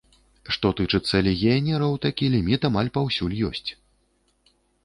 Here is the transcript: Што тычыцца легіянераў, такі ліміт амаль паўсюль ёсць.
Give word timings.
Што 0.55 0.71
тычыцца 0.79 1.21
легіянераў, 1.27 1.93
такі 2.07 2.31
ліміт 2.39 2.67
амаль 2.71 2.93
паўсюль 2.99 3.39
ёсць. 3.51 3.67